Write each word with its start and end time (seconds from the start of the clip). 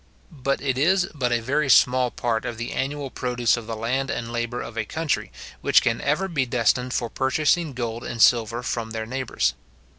But 0.43 0.61
it 0.61 0.79
is 0.79 1.05
but 1.13 1.31
a 1.31 1.41
very 1.43 1.69
small 1.69 2.09
part 2.09 2.43
of 2.43 2.57
the 2.57 2.71
annual 2.71 3.11
produce 3.11 3.55
of 3.55 3.67
the 3.67 3.75
land 3.75 4.09
and 4.09 4.31
labour 4.33 4.59
of 4.59 4.75
a 4.75 4.83
country, 4.83 5.31
which 5.61 5.83
can 5.83 6.01
ever 6.01 6.27
be 6.27 6.47
destined 6.47 6.91
for 6.91 7.07
purchasing 7.07 7.73
gold 7.73 8.03
and 8.03 8.19
silver 8.19 8.63
from 8.63 8.89
their 8.93 9.05
neighbours. 9.05 9.53